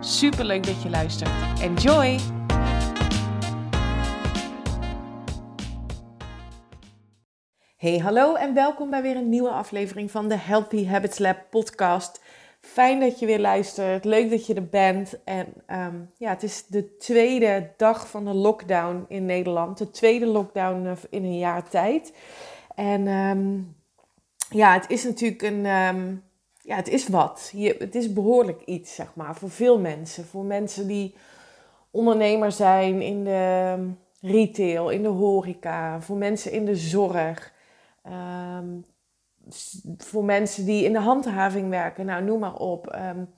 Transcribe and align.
Super 0.00 0.44
leuk 0.44 0.66
dat 0.66 0.82
je 0.82 0.90
luistert. 0.90 1.60
Enjoy! 1.60 2.18
Hey, 7.76 7.98
hallo 7.98 8.34
en 8.34 8.54
welkom 8.54 8.90
bij 8.90 9.02
weer 9.02 9.16
een 9.16 9.28
nieuwe 9.28 9.50
aflevering 9.50 10.10
van 10.10 10.28
de 10.28 10.36
Healthy 10.36 10.86
Habits 10.86 11.18
Lab 11.18 11.36
podcast. 11.50 12.22
Fijn 12.60 13.00
dat 13.00 13.18
je 13.18 13.26
weer 13.26 13.40
luistert. 13.40 14.04
Leuk 14.04 14.30
dat 14.30 14.46
je 14.46 14.54
er 14.54 14.68
bent. 14.68 15.24
En 15.24 15.46
ehm, 15.66 15.96
ja, 16.16 16.30
het 16.30 16.42
is 16.42 16.66
de 16.66 16.96
tweede 16.96 17.72
dag 17.76 18.08
van 18.08 18.24
de 18.24 18.34
lockdown 18.34 19.04
in 19.08 19.26
Nederland. 19.26 19.78
De 19.78 19.90
tweede 19.90 20.26
lockdown 20.26 20.86
eh, 20.86 20.92
in 21.10 21.24
een 21.24 21.38
jaar 21.38 21.68
tijd. 21.68 22.12
En 22.74 23.06
ehm, 23.06 23.58
ja, 24.58 24.72
het 24.72 24.90
is 24.90 25.04
natuurlijk 25.04 25.42
een. 25.42 25.66
Ehm, 25.66 26.14
ja, 26.68 26.76
het 26.76 26.88
is 26.88 27.08
wat. 27.08 27.50
Je, 27.54 27.76
het 27.78 27.94
is 27.94 28.12
behoorlijk 28.12 28.62
iets, 28.64 28.94
zeg 28.94 29.14
maar, 29.14 29.36
voor 29.36 29.50
veel 29.50 29.78
mensen. 29.78 30.24
Voor 30.24 30.44
mensen 30.44 30.86
die 30.86 31.14
ondernemer 31.90 32.52
zijn 32.52 33.02
in 33.02 33.24
de 33.24 33.76
retail, 34.20 34.90
in 34.90 35.02
de 35.02 35.08
horeca, 35.08 36.00
voor 36.00 36.16
mensen 36.16 36.52
in 36.52 36.64
de 36.64 36.76
zorg. 36.76 37.52
Um, 38.06 38.84
voor 39.98 40.24
mensen 40.24 40.64
die 40.64 40.84
in 40.84 40.92
de 40.92 40.98
handhaving 40.98 41.70
werken, 41.70 42.06
nou 42.06 42.24
noem 42.24 42.40
maar 42.40 42.56
op. 42.56 42.94
Um, 42.94 43.34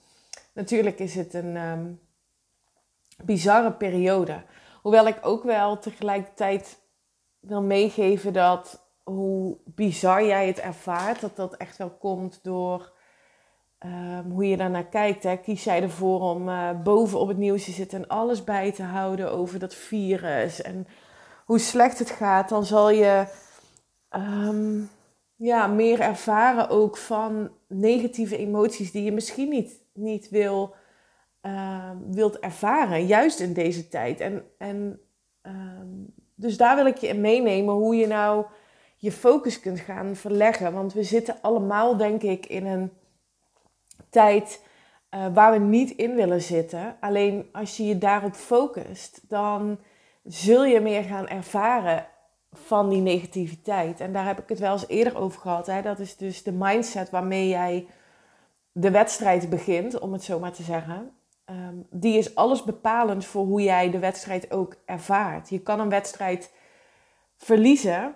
natuurlijk 0.52 0.98
is 0.98 1.14
het 1.14 1.34
een 1.34 1.98
bizarre 3.24 3.72
periode. 3.72 4.42
Hoewel 4.82 5.06
ik 5.06 5.19
ook 5.22 5.44
wel 5.44 5.78
tegelijkertijd 5.78 6.80
wil 7.41 7.62
meegeven 7.62 8.32
dat 8.32 8.86
hoe 9.02 9.56
bizar 9.64 10.24
jij 10.24 10.47
het 10.47 10.58
ervaart, 10.58 11.20
dat 11.20 11.36
dat 11.36 11.56
echt 11.56 11.76
wel 11.76 11.91
komt 11.91 12.41
door 12.42 12.98
um, 13.84 14.30
hoe 14.30 14.48
je 14.48 14.56
daarnaar 14.56 14.86
kijkt. 14.86 15.22
Hè. 15.22 15.36
Kies 15.36 15.64
jij 15.64 15.82
ervoor 15.82 16.20
om 16.20 16.48
uh, 16.48 16.82
boven 16.82 17.18
op 17.18 17.28
het 17.28 17.36
nieuws 17.36 17.64
te 17.64 17.70
zitten 17.70 17.98
en 17.98 18.08
alles 18.08 18.44
bij 18.44 18.72
te 18.72 18.82
houden 18.82 19.32
over 19.32 19.58
dat 19.58 19.74
virus 19.74 20.62
en 20.62 20.86
hoe 21.44 21.58
slecht 21.58 21.98
het 21.98 22.10
gaat, 22.10 22.48
dan 22.48 22.64
zal 22.64 22.90
je 22.90 23.26
ja, 25.36 25.66
meer 25.66 26.00
ervaren 26.00 26.68
ook 26.68 26.96
van 26.96 27.50
negatieve 27.66 28.36
emoties 28.36 28.92
die 28.92 29.04
je 29.04 29.12
misschien 29.12 29.48
niet, 29.48 29.82
niet 29.94 30.28
wil, 30.28 30.74
uh, 31.42 31.90
wilt 32.10 32.38
ervaren, 32.38 33.06
juist 33.06 33.40
in 33.40 33.52
deze 33.52 33.88
tijd. 33.88 34.20
En, 34.20 34.44
en 34.58 35.00
dus 36.34 36.56
daar 36.56 36.76
wil 36.76 36.86
ik 36.86 36.96
je 36.96 37.08
in 37.08 37.20
meenemen 37.20 37.74
hoe 37.74 37.96
je 37.96 38.06
nou 38.06 38.44
je 38.96 39.12
focus 39.12 39.60
kunt 39.60 39.80
gaan 39.80 40.16
verleggen. 40.16 40.72
Want 40.72 40.92
we 40.92 41.02
zitten 41.02 41.36
allemaal, 41.40 41.96
denk 41.96 42.22
ik, 42.22 42.46
in 42.46 42.66
een 42.66 42.92
tijd 44.11 44.64
uh, 45.11 45.27
waar 45.34 45.53
we 45.53 45.58
niet 45.58 45.91
in 45.91 46.14
willen 46.14 46.42
zitten. 46.42 46.97
Alleen 47.00 47.48
als 47.53 47.77
je 47.77 47.86
je 47.86 47.98
daarop 47.98 48.34
focust, 48.34 49.20
dan 49.28 49.78
zul 50.25 50.64
je 50.64 50.80
meer 50.80 51.03
gaan 51.03 51.28
ervaren 51.28 52.06
van 52.53 52.88
die 52.88 53.00
negativiteit. 53.00 54.00
En 54.00 54.12
daar 54.12 54.26
heb 54.26 54.38
ik 54.38 54.49
het 54.49 54.59
wel 54.59 54.72
eens 54.72 54.88
eerder 54.88 55.19
over 55.19 55.41
gehad. 55.41 55.66
Hè? 55.66 55.82
Dat 55.82 55.99
is 55.99 56.16
dus 56.16 56.43
de 56.43 56.53
mindset 56.53 57.10
waarmee 57.10 57.49
jij 57.49 57.87
de 58.72 58.91
wedstrijd 58.91 59.50
begint, 59.50 59.99
om 59.99 60.12
het 60.12 60.25
zo 60.25 60.38
maar 60.38 60.53
te 60.53 60.62
zeggen. 60.62 61.10
Um, 61.50 61.87
die 61.91 62.19
is 62.19 62.34
alles 62.34 62.65
bepalend 62.65 63.25
voor 63.25 63.44
hoe 63.44 63.62
jij 63.62 63.91
de 63.91 63.99
wedstrijd 63.99 64.50
ook 64.50 64.76
ervaart. 64.84 65.49
Je 65.49 65.59
kan 65.59 65.81
een 65.81 65.88
wedstrijd 65.88 66.53
verliezen, 67.37 68.15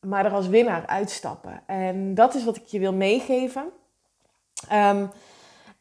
maar 0.00 0.24
er 0.24 0.32
als 0.32 0.48
winnaar 0.48 0.86
uitstappen. 0.86 1.62
En 1.66 2.14
dat 2.14 2.34
is 2.34 2.44
wat 2.44 2.56
ik 2.56 2.66
je 2.66 2.78
wil 2.78 2.92
meegeven. 2.92 3.64
Um, 4.72 5.10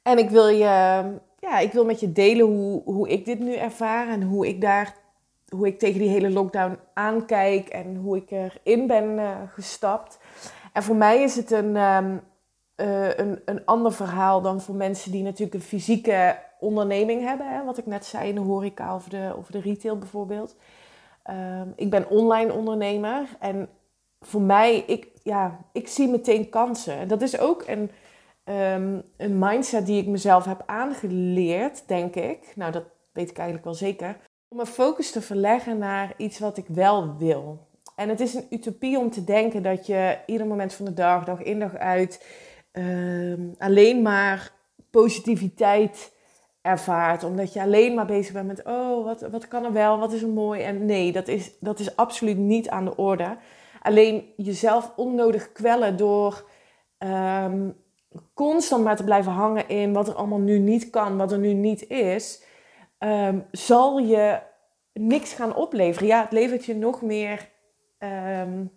en 0.05 0.17
ik 0.17 0.29
wil, 0.29 0.47
je, 0.47 1.03
ja, 1.39 1.59
ik 1.59 1.71
wil 1.71 1.85
met 1.85 1.99
je 1.99 2.11
delen 2.11 2.45
hoe, 2.45 2.81
hoe 2.83 3.09
ik 3.09 3.25
dit 3.25 3.39
nu 3.39 3.55
ervaar 3.55 4.07
en 4.07 4.23
hoe 4.23 4.47
ik 4.47 4.61
daar 4.61 4.95
hoe 5.49 5.67
ik 5.67 5.79
tegen 5.79 5.99
die 5.99 6.09
hele 6.09 6.29
lockdown 6.29 6.77
aankijk 6.93 7.67
en 7.67 7.95
hoe 7.95 8.17
ik 8.17 8.31
erin 8.31 8.87
ben 8.87 9.17
uh, 9.17 9.29
gestapt. 9.47 10.19
En 10.73 10.83
voor 10.83 10.95
mij 10.95 11.23
is 11.23 11.35
het 11.35 11.51
een, 11.51 11.75
um, 11.75 12.21
uh, 12.75 13.17
een, 13.17 13.41
een 13.45 13.65
ander 13.65 13.93
verhaal 13.93 14.41
dan 14.41 14.61
voor 14.61 14.75
mensen 14.75 15.11
die 15.11 15.23
natuurlijk 15.23 15.53
een 15.53 15.61
fysieke 15.61 16.39
onderneming 16.59 17.21
hebben. 17.21 17.47
Hè, 17.47 17.63
wat 17.63 17.77
ik 17.77 17.85
net 17.85 18.05
zei 18.05 18.29
in 18.29 18.35
de 18.35 18.41
horeca 18.41 18.95
of 18.95 19.07
de, 19.07 19.33
of 19.37 19.47
de 19.47 19.59
retail 19.59 19.97
bijvoorbeeld. 19.97 20.55
Um, 21.29 21.73
ik 21.75 21.89
ben 21.89 22.09
online 22.09 22.53
ondernemer 22.53 23.27
en 23.39 23.69
voor 24.21 24.41
mij, 24.41 24.83
ik, 24.87 25.07
ja, 25.23 25.59
ik 25.71 25.87
zie 25.87 26.07
meteen 26.07 26.49
kansen. 26.49 26.97
En 26.97 27.07
dat 27.07 27.21
is 27.21 27.39
ook 27.39 27.63
een, 27.67 27.91
um, 28.45 29.03
een 29.17 29.39
mindset 29.39 29.85
die 29.85 30.01
ik 30.01 30.07
mezelf 30.07 30.45
heb 30.45 30.63
aangeleerd, 30.65 31.87
denk 31.87 32.15
ik. 32.15 32.53
Nou, 32.55 32.71
dat 32.71 32.83
weet 33.11 33.29
ik 33.29 33.37
eigenlijk 33.37 33.65
wel 33.65 33.73
zeker 33.73 34.17
om 34.47 34.57
mijn 34.57 34.67
focus 34.67 35.11
te 35.11 35.21
verleggen 35.21 35.77
naar 35.77 36.13
iets 36.17 36.39
wat 36.39 36.57
ik 36.57 36.65
wel 36.67 37.17
wil. 37.17 37.67
En 37.95 38.09
het 38.09 38.19
is 38.19 38.33
een 38.33 38.47
utopie 38.49 38.97
om 38.97 39.09
te 39.09 39.23
denken 39.23 39.63
dat 39.63 39.85
je 39.85 40.17
ieder 40.25 40.47
moment 40.47 40.73
van 40.73 40.85
de 40.85 40.93
dag, 40.93 41.23
dag 41.23 41.41
in 41.41 41.59
dag 41.59 41.75
uit, 41.75 42.25
uh, 42.73 43.39
alleen 43.57 44.01
maar 44.01 44.51
positiviteit 44.89 46.13
ervaart. 46.61 47.23
Omdat 47.23 47.53
je 47.53 47.61
alleen 47.61 47.93
maar 47.93 48.05
bezig 48.05 48.33
bent 48.33 48.47
met, 48.47 48.65
oh, 48.65 49.05
wat, 49.05 49.21
wat 49.21 49.47
kan 49.47 49.65
er 49.65 49.73
wel, 49.73 49.99
wat 49.99 50.13
is 50.13 50.21
er 50.21 50.29
mooi. 50.29 50.61
En 50.61 50.85
nee, 50.85 51.11
dat 51.11 51.27
is, 51.27 51.51
dat 51.59 51.79
is 51.79 51.95
absoluut 51.95 52.37
niet 52.37 52.69
aan 52.69 52.85
de 52.85 52.95
orde. 52.95 53.37
Alleen 53.81 54.33
jezelf 54.37 54.91
onnodig 54.95 55.51
kwellen 55.51 55.97
door 55.97 56.49
um, 56.99 57.75
constant 58.33 58.83
maar 58.83 58.95
te 58.95 59.03
blijven 59.03 59.31
hangen 59.31 59.69
in 59.69 59.93
wat 59.93 60.07
er 60.07 60.13
allemaal 60.13 60.39
nu 60.39 60.59
niet 60.59 60.89
kan, 60.89 61.17
wat 61.17 61.31
er 61.31 61.39
nu 61.39 61.53
niet 61.53 61.87
is 61.87 62.43
um, 62.99 63.45
zal 63.51 63.97
je 63.97 64.39
niks 64.93 65.33
gaan 65.33 65.55
opleveren. 65.55 66.07
Ja, 66.07 66.21
het 66.21 66.31
levert 66.31 66.65
je 66.65 66.75
nog 66.75 67.01
meer 67.01 67.49
um, 67.99 68.71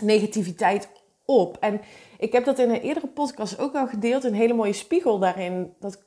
negativiteit 0.00 0.88
op. 1.24 1.56
En 1.60 1.80
ik 2.18 2.32
heb 2.32 2.44
dat 2.44 2.58
in 2.58 2.70
een 2.70 2.80
eerdere 2.80 3.06
podcast 3.06 3.58
ook 3.58 3.74
al 3.74 3.86
gedeeld. 3.86 4.24
Een 4.24 4.34
hele 4.34 4.54
mooie 4.54 4.72
spiegel 4.72 5.18
daarin. 5.18 5.74
Dat 5.80 6.02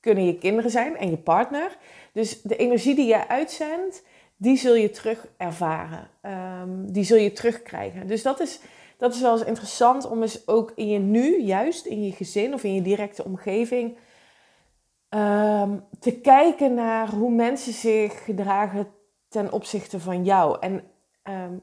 kunnen 0.00 0.24
je 0.24 0.38
kinderen 0.38 0.70
zijn 0.70 0.96
en 0.96 1.10
je 1.10 1.16
partner. 1.16 1.76
Dus 2.12 2.42
de 2.42 2.56
energie 2.56 2.94
die 2.94 3.06
je 3.06 3.28
uitzendt, 3.28 4.04
die 4.36 4.56
zul 4.56 4.74
je 4.74 4.90
terug 4.90 5.26
ervaren. 5.36 6.08
Um, 6.62 6.92
die 6.92 7.04
zul 7.04 7.16
je 7.16 7.32
terugkrijgen. 7.32 8.06
Dus 8.06 8.22
dat 8.22 8.40
is, 8.40 8.60
dat 8.98 9.14
is 9.14 9.20
wel 9.20 9.32
eens 9.32 9.46
interessant 9.46 10.06
om 10.06 10.22
eens 10.22 10.46
ook 10.46 10.72
in 10.74 10.88
je 10.88 10.98
nu, 10.98 11.40
juist 11.40 11.86
in 11.86 12.04
je 12.04 12.12
gezin 12.12 12.54
of 12.54 12.64
in 12.64 12.74
je 12.74 12.82
directe 12.82 13.24
omgeving 13.24 13.96
um, 15.08 15.84
te 16.00 16.20
kijken 16.22 16.74
naar 16.74 17.10
hoe 17.10 17.30
mensen 17.30 17.72
zich 17.72 18.24
gedragen 18.24 18.88
ten 19.28 19.52
opzichte 19.52 20.00
van 20.00 20.24
jou. 20.24 20.58
En 20.60 20.84
um, 21.24 21.62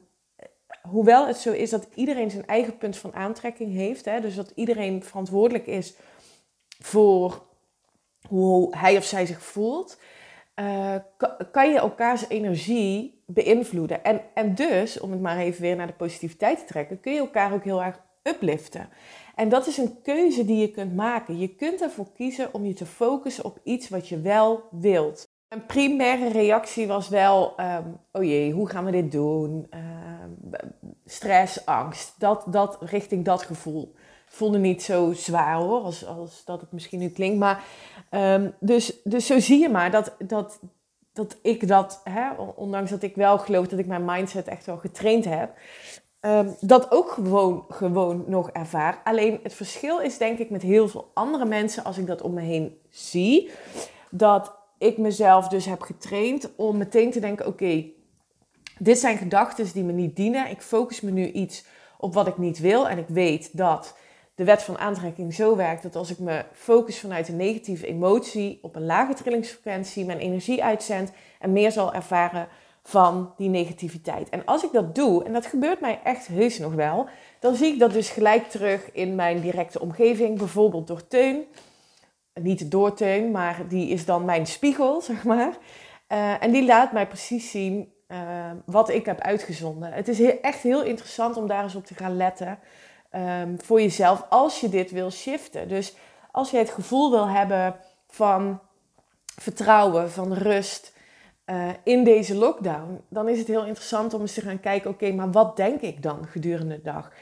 hoewel 0.82 1.26
het 1.26 1.36
zo 1.36 1.52
is 1.52 1.70
dat 1.70 1.88
iedereen 1.94 2.30
zijn 2.30 2.46
eigen 2.46 2.76
punt 2.78 2.96
van 2.96 3.14
aantrekking 3.14 3.72
heeft, 3.72 4.04
hè, 4.04 4.20
dus 4.20 4.34
dat 4.34 4.52
iedereen 4.54 5.04
verantwoordelijk 5.04 5.66
is 5.66 5.94
voor 6.78 7.42
hoe 8.28 8.76
hij 8.76 8.96
of 8.96 9.04
zij 9.04 9.26
zich 9.26 9.42
voelt, 9.42 9.98
uh, 10.60 10.94
kan 11.52 11.70
je 11.70 11.78
elkaars 11.78 12.28
energie 12.28 13.22
beïnvloeden. 13.26 14.04
En, 14.04 14.20
en 14.34 14.54
dus, 14.54 15.00
om 15.00 15.10
het 15.10 15.20
maar 15.20 15.38
even 15.38 15.62
weer 15.62 15.76
naar 15.76 15.86
de 15.86 15.92
positiviteit 15.92 16.58
te 16.58 16.64
trekken, 16.64 17.00
kun 17.00 17.12
je 17.12 17.18
elkaar 17.18 17.52
ook 17.52 17.64
heel 17.64 17.82
erg 17.82 18.00
upliften. 18.22 18.88
En 19.34 19.48
dat 19.48 19.66
is 19.66 19.76
een 19.76 20.02
keuze 20.02 20.44
die 20.44 20.56
je 20.56 20.70
kunt 20.70 20.94
maken. 20.94 21.38
Je 21.38 21.54
kunt 21.54 21.82
ervoor 21.82 22.12
kiezen 22.12 22.54
om 22.54 22.64
je 22.64 22.72
te 22.72 22.86
focussen 22.86 23.44
op 23.44 23.60
iets 23.62 23.88
wat 23.88 24.08
je 24.08 24.20
wel 24.20 24.62
wilt. 24.70 25.28
Een 25.48 25.66
primaire 25.66 26.28
reactie 26.28 26.86
was 26.86 27.08
wel, 27.08 27.54
um, 27.60 28.00
oh 28.12 28.22
jee, 28.22 28.52
hoe 28.52 28.68
gaan 28.68 28.84
we 28.84 28.90
dit 28.90 29.12
doen? 29.12 29.66
Uh, 29.74 29.80
stress, 31.04 31.66
angst, 31.66 32.14
dat, 32.20 32.44
dat, 32.50 32.76
richting 32.80 33.24
dat 33.24 33.42
gevoel. 33.42 33.94
Voelde 34.26 34.58
niet 34.58 34.82
zo 34.82 35.12
zwaar 35.12 35.56
hoor, 35.56 35.80
als, 35.80 36.06
als 36.06 36.44
dat 36.44 36.60
het 36.60 36.72
misschien 36.72 36.98
nu 36.98 37.08
klinkt. 37.08 37.38
Maar 37.38 37.64
um, 38.10 38.54
dus, 38.60 39.00
dus 39.04 39.26
zo 39.26 39.38
zie 39.38 39.60
je 39.60 39.68
maar 39.68 39.90
dat, 39.90 40.14
dat, 40.18 40.60
dat 41.12 41.36
ik 41.42 41.68
dat, 41.68 42.00
hè, 42.04 42.30
ondanks 42.54 42.90
dat 42.90 43.02
ik 43.02 43.14
wel 43.14 43.38
geloof 43.38 43.66
dat 43.66 43.78
ik 43.78 43.86
mijn 43.86 44.04
mindset 44.04 44.48
echt 44.48 44.66
wel 44.66 44.76
getraind 44.76 45.24
heb, 45.24 45.50
um, 46.20 46.56
dat 46.60 46.90
ook 46.90 47.10
gewoon, 47.10 47.64
gewoon 47.68 48.24
nog 48.26 48.50
ervaar. 48.50 49.00
Alleen 49.04 49.40
het 49.42 49.54
verschil 49.54 50.00
is 50.00 50.18
denk 50.18 50.38
ik 50.38 50.50
met 50.50 50.62
heel 50.62 50.88
veel 50.88 51.10
andere 51.14 51.44
mensen, 51.44 51.84
als 51.84 51.98
ik 51.98 52.06
dat 52.06 52.22
om 52.22 52.34
me 52.34 52.40
heen 52.40 52.78
zie, 52.90 53.50
dat 54.10 54.52
ik 54.78 54.98
mezelf 54.98 55.48
dus 55.48 55.66
heb 55.66 55.80
getraind 55.80 56.50
om 56.56 56.76
meteen 56.76 57.10
te 57.10 57.20
denken: 57.20 57.46
oké, 57.46 57.84
dit 58.78 58.98
zijn 58.98 59.18
gedachten 59.18 59.72
die 59.72 59.84
me 59.84 59.92
niet 59.92 60.16
dienen. 60.16 60.50
Ik 60.50 60.60
focus 60.60 61.00
me 61.00 61.10
nu 61.10 61.30
iets 61.30 61.64
op 61.98 62.14
wat 62.14 62.26
ik 62.26 62.38
niet 62.38 62.58
wil. 62.58 62.88
En 62.88 62.98
ik 62.98 63.08
weet 63.08 63.56
dat 63.56 63.96
de 64.36 64.44
wet 64.44 64.62
van 64.62 64.78
aantrekking 64.78 65.34
zo 65.34 65.56
werkt 65.56 65.82
dat 65.82 65.96
als 65.96 66.10
ik 66.10 66.18
me 66.18 66.44
focus 66.52 67.00
vanuit 67.00 67.28
een 67.28 67.36
negatieve 67.36 67.86
emotie 67.86 68.58
op 68.62 68.76
een 68.76 68.86
lage 68.86 69.14
trillingsfrequentie, 69.14 70.04
mijn 70.04 70.18
energie 70.18 70.64
uitzend 70.64 71.12
en 71.38 71.52
meer 71.52 71.72
zal 71.72 71.94
ervaren 71.94 72.48
van 72.82 73.32
die 73.36 73.48
negativiteit. 73.48 74.28
En 74.28 74.44
als 74.44 74.64
ik 74.64 74.72
dat 74.72 74.94
doe, 74.94 75.24
en 75.24 75.32
dat 75.32 75.46
gebeurt 75.46 75.80
mij 75.80 76.00
echt 76.04 76.26
heus 76.26 76.58
nog 76.58 76.74
wel, 76.74 77.08
dan 77.40 77.54
zie 77.54 77.72
ik 77.72 77.78
dat 77.78 77.92
dus 77.92 78.10
gelijk 78.10 78.48
terug 78.48 78.92
in 78.92 79.14
mijn 79.14 79.40
directe 79.40 79.80
omgeving, 79.80 80.38
bijvoorbeeld 80.38 80.86
door 80.86 81.06
Teun. 81.06 81.44
Niet 82.34 82.70
door 82.70 82.94
Teun, 82.94 83.30
maar 83.30 83.68
die 83.68 83.88
is 83.88 84.04
dan 84.04 84.24
mijn 84.24 84.46
spiegel, 84.46 85.00
zeg 85.10 85.24
maar. 85.24 85.56
Uh, 86.12 86.42
en 86.42 86.50
die 86.50 86.64
laat 86.64 86.92
mij 86.92 87.06
precies 87.06 87.50
zien 87.50 87.92
uh, 88.08 88.18
wat 88.66 88.88
ik 88.88 89.06
heb 89.06 89.20
uitgezonden. 89.20 89.92
Het 89.92 90.08
is 90.08 90.40
echt 90.40 90.60
heel 90.60 90.82
interessant 90.82 91.36
om 91.36 91.46
daar 91.46 91.62
eens 91.62 91.74
op 91.74 91.86
te 91.86 91.94
gaan 91.94 92.16
letten 92.16 92.58
um, 93.16 93.60
voor 93.60 93.80
jezelf 93.80 94.26
als 94.28 94.60
je 94.60 94.68
dit 94.68 94.90
wil 94.90 95.10
shiften. 95.10 95.68
Dus 95.68 95.94
als 96.30 96.50
je 96.50 96.56
het 96.56 96.70
gevoel 96.70 97.10
wil 97.10 97.28
hebben 97.28 97.76
van 98.08 98.60
vertrouwen, 99.36 100.10
van 100.10 100.32
rust 100.32 100.94
uh, 101.46 101.68
in 101.82 102.04
deze 102.04 102.34
lockdown, 102.34 103.00
dan 103.08 103.28
is 103.28 103.38
het 103.38 103.46
heel 103.46 103.64
interessant 103.64 104.14
om 104.14 104.20
eens 104.20 104.34
te 104.34 104.40
gaan 104.40 104.60
kijken: 104.60 104.90
oké, 104.90 105.12
maar 105.12 105.30
wat 105.30 105.56
denk 105.56 105.80
ik 105.80 106.02
dan 106.02 106.26
gedurende 106.26 106.74
de 106.74 106.82
dag? 106.82 107.12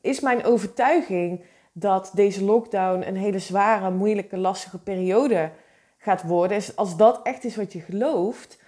Is 0.00 0.20
mijn 0.20 0.44
overtuiging 0.44 1.44
dat 1.72 2.10
deze 2.14 2.44
lockdown 2.44 3.02
een 3.02 3.16
hele 3.16 3.38
zware, 3.38 3.90
moeilijke, 3.90 4.36
lastige 4.36 4.78
periode 4.78 5.50
gaat 5.98 6.22
worden? 6.22 6.62
Als 6.74 6.96
dat 6.96 7.20
echt 7.22 7.44
is 7.44 7.56
wat 7.56 7.72
je 7.72 7.80
gelooft, 7.80 8.58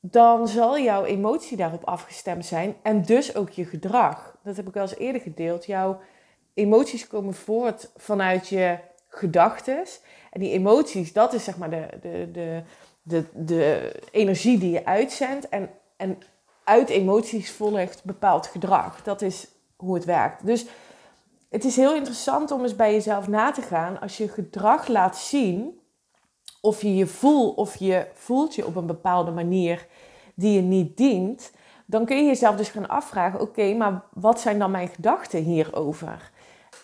dan 0.00 0.48
zal 0.48 0.78
jouw 0.78 1.04
emotie 1.04 1.56
daarop 1.56 1.84
afgestemd 1.84 2.46
zijn 2.46 2.74
en 2.82 3.02
dus 3.02 3.34
ook 3.34 3.50
je 3.50 3.64
gedrag. 3.64 4.36
Dat 4.42 4.56
heb 4.56 4.68
ik 4.68 4.76
al 4.76 4.82
eens 4.82 4.96
eerder 4.96 5.20
gedeeld. 5.20 5.66
Jouw 5.66 6.00
emoties 6.54 7.06
komen 7.06 7.34
voort 7.34 7.90
vanuit 7.96 8.48
je 8.48 8.78
gedachten. 9.08 9.84
En 10.30 10.40
die 10.40 10.52
emoties, 10.52 11.12
dat 11.12 11.32
is 11.32 11.44
zeg 11.44 11.58
maar 11.58 11.70
de, 11.70 11.88
de, 12.00 12.30
de, 12.32 12.62
de, 13.02 13.24
de 13.34 13.92
energie 14.10 14.58
die 14.58 14.70
je 14.70 14.84
uitzendt. 14.84 15.48
En, 15.48 15.70
en 15.96 16.18
uit 16.64 16.88
emoties 16.88 17.50
volgt 17.50 18.04
bepaald 18.04 18.46
gedrag. 18.46 19.02
Dat 19.02 19.22
is 19.22 19.48
hoe 19.76 19.94
het 19.94 20.04
werkt. 20.04 20.46
Dus 20.46 20.66
het 21.50 21.64
is 21.64 21.76
heel 21.76 21.94
interessant 21.94 22.50
om 22.50 22.62
eens 22.62 22.76
bij 22.76 22.92
jezelf 22.92 23.28
na 23.28 23.50
te 23.50 23.62
gaan. 23.62 24.00
Als 24.00 24.16
je 24.16 24.28
gedrag 24.28 24.88
laat 24.88 25.16
zien, 25.16 25.80
of 26.60 26.82
je 26.82 26.94
je 26.94 27.06
voelt, 27.06 27.56
of 27.56 27.76
je 27.76 28.06
voelt 28.14 28.54
je 28.54 28.66
op 28.66 28.76
een 28.76 28.86
bepaalde 28.86 29.30
manier 29.30 29.86
die 30.34 30.54
je 30.54 30.60
niet 30.60 30.96
dient, 30.96 31.52
dan 31.86 32.04
kun 32.04 32.16
je 32.16 32.24
jezelf 32.24 32.56
dus 32.56 32.68
gaan 32.68 32.88
afvragen: 32.88 33.40
oké, 33.40 33.74
maar 33.74 34.02
wat 34.12 34.40
zijn 34.40 34.58
dan 34.58 34.70
mijn 34.70 34.88
gedachten 34.88 35.42
hierover? 35.42 36.31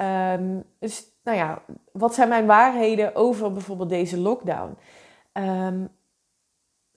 Um, 0.01 0.65
dus 0.79 1.07
nou 1.23 1.37
ja, 1.37 1.63
wat 1.93 2.15
zijn 2.15 2.29
mijn 2.29 2.47
waarheden 2.47 3.15
over 3.15 3.53
bijvoorbeeld 3.53 3.89
deze 3.89 4.19
lockdown? 4.19 4.79
Um, 5.33 5.89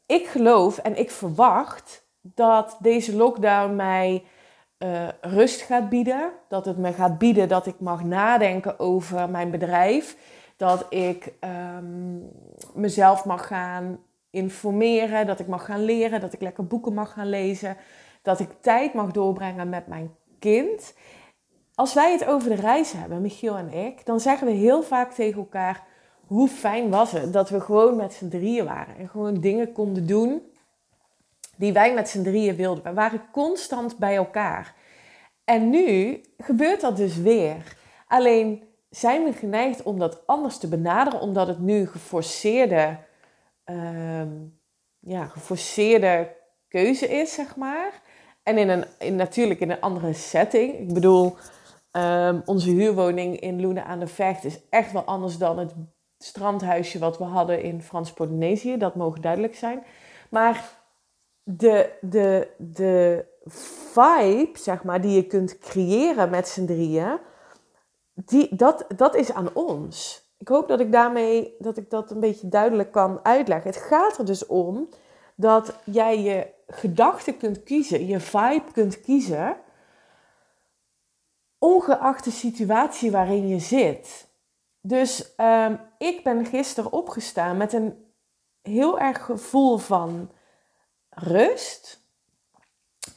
ik 0.05 0.27
geloof 0.27 0.77
en 0.77 0.99
ik 0.99 1.11
verwacht 1.11 2.05
dat 2.21 2.77
deze 2.79 3.15
lockdown 3.15 3.75
mij 3.75 4.23
uh, 4.77 5.07
rust 5.21 5.61
gaat 5.61 5.89
bieden. 5.89 6.31
Dat 6.47 6.65
het 6.65 6.77
me 6.77 6.93
gaat 6.93 7.17
bieden 7.17 7.47
dat 7.47 7.65
ik 7.65 7.79
mag 7.79 8.03
nadenken 8.03 8.79
over 8.79 9.29
mijn 9.29 9.51
bedrijf. 9.51 10.17
Dat 10.57 10.85
ik 10.89 11.33
um, 11.77 12.31
mezelf 12.73 13.25
mag 13.25 13.47
gaan 13.47 13.99
informeren. 14.29 15.27
Dat 15.27 15.39
ik 15.39 15.47
mag 15.47 15.65
gaan 15.65 15.83
leren. 15.83 16.19
Dat 16.19 16.33
ik 16.33 16.41
lekker 16.41 16.67
boeken 16.67 16.93
mag 16.93 17.13
gaan 17.13 17.29
lezen. 17.29 17.77
Dat 18.21 18.39
ik 18.39 18.49
tijd 18.61 18.93
mag 18.93 19.11
doorbrengen 19.11 19.69
met 19.69 19.87
mijn 19.87 20.15
kind. 20.39 20.93
Als 21.81 21.93
wij 21.93 22.11
het 22.11 22.25
over 22.25 22.49
de 22.49 22.61
reis 22.61 22.91
hebben, 22.91 23.21
Michiel 23.21 23.57
en 23.57 23.73
ik, 23.73 24.05
dan 24.05 24.19
zeggen 24.19 24.47
we 24.47 24.53
heel 24.53 24.83
vaak 24.83 25.11
tegen 25.11 25.39
elkaar: 25.39 25.83
hoe 26.25 26.47
fijn 26.47 26.89
was 26.89 27.11
het 27.11 27.33
dat 27.33 27.49
we 27.49 27.61
gewoon 27.61 27.95
met 27.95 28.13
z'n 28.13 28.27
drieën 28.27 28.65
waren 28.65 28.97
en 28.97 29.09
gewoon 29.09 29.39
dingen 29.39 29.71
konden 29.71 30.07
doen 30.07 30.41
die 31.55 31.73
wij 31.73 31.93
met 31.93 32.09
z'n 32.09 32.23
drieën 32.23 32.55
wilden. 32.55 32.83
We 32.83 32.93
waren 32.93 33.21
constant 33.31 33.97
bij 33.97 34.15
elkaar. 34.15 34.75
En 35.43 35.69
nu 35.69 36.21
gebeurt 36.37 36.81
dat 36.81 36.97
dus 36.97 37.17
weer. 37.17 37.77
Alleen 38.07 38.63
zijn 38.89 39.23
we 39.23 39.33
geneigd 39.33 39.83
om 39.83 39.99
dat 39.99 40.27
anders 40.27 40.57
te 40.57 40.67
benaderen, 40.67 41.19
omdat 41.19 41.47
het 41.47 41.59
nu 41.59 41.87
geforceerde, 41.87 42.97
uh, 43.65 44.21
ja, 44.99 45.25
geforceerde 45.25 46.35
keuze 46.67 47.07
is, 47.07 47.33
zeg 47.33 47.55
maar. 47.55 48.01
En 48.43 48.57
in 48.57 48.69
een, 48.69 48.85
in, 48.99 49.15
natuurlijk 49.15 49.59
in 49.59 49.71
een 49.71 49.81
andere 49.81 50.13
setting. 50.13 50.79
Ik 50.79 50.93
bedoel, 50.93 51.35
um, 51.91 52.41
onze 52.45 52.69
huurwoning 52.69 53.39
in 53.39 53.61
Loenen 53.61 53.85
aan 53.85 53.99
de 53.99 54.07
Vecht 54.07 54.43
is 54.43 54.59
echt 54.69 54.91
wel 54.91 55.03
anders 55.03 55.37
dan 55.37 55.57
het 55.57 55.73
strandhuisje 56.17 56.99
wat 56.99 57.17
we 57.17 57.23
hadden 57.23 57.63
in 57.63 57.81
Frans-Polynesië. 57.81 58.77
Dat 58.77 58.95
mogen 58.95 59.21
duidelijk 59.21 59.55
zijn. 59.55 59.83
Maar 60.29 60.79
de, 61.43 61.89
de, 62.01 62.47
de 62.57 63.25
vibe, 63.45 64.49
zeg 64.53 64.83
maar, 64.83 65.01
die 65.01 65.15
je 65.15 65.27
kunt 65.27 65.57
creëren 65.57 66.29
met 66.29 66.47
z'n 66.47 66.65
drieën, 66.65 67.19
die, 68.13 68.55
dat, 68.55 68.85
dat 68.95 69.15
is 69.15 69.33
aan 69.33 69.53
ons. 69.53 70.25
Ik 70.37 70.47
hoop 70.47 70.67
dat 70.67 70.79
ik 70.79 70.91
daarmee 70.91 71.55
dat 71.59 71.77
ik 71.77 71.89
dat 71.89 72.11
een 72.11 72.19
beetje 72.19 72.49
duidelijk 72.49 72.91
kan 72.91 73.19
uitleggen. 73.23 73.71
Het 73.71 73.79
gaat 73.79 74.17
er 74.17 74.25
dus 74.25 74.45
om 74.45 74.89
dat 75.35 75.73
jij 75.85 76.21
je 76.21 76.47
gedachten 76.67 77.37
kunt 77.37 77.63
kiezen, 77.63 78.07
je 78.07 78.19
vibe 78.19 78.71
kunt 78.73 79.01
kiezen, 79.01 79.57
ongeacht 81.63 82.23
de 82.23 82.31
situatie 82.31 83.11
waarin 83.11 83.47
je 83.47 83.59
zit. 83.59 84.27
Dus 84.81 85.33
um, 85.37 85.79
ik 85.97 86.23
ben 86.23 86.45
gisteren 86.45 86.91
opgestaan 86.91 87.57
met 87.57 87.73
een 87.73 87.95
heel 88.61 88.99
erg 88.99 89.25
gevoel 89.25 89.77
van 89.77 90.31
rust. 91.09 91.99